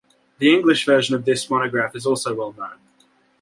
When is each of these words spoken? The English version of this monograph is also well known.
The 0.39 0.51
English 0.51 0.87
version 0.87 1.13
of 1.13 1.25
this 1.25 1.47
monograph 1.47 1.95
is 1.95 2.07
also 2.07 2.33
well 2.33 2.53
known. 2.57 2.79